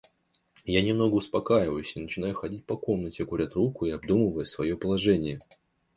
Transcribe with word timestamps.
Я 0.65 0.81
немного 0.81 1.13
успокаиваюсь 1.13 1.95
и 1.95 1.99
начинаю 1.99 2.33
ходить 2.33 2.65
по 2.65 2.75
комнате, 2.75 3.23
куря 3.23 3.45
трубку 3.45 3.85
и 3.85 3.91
обдумывая 3.91 4.45
свое 4.45 4.75
положение. 4.75 5.37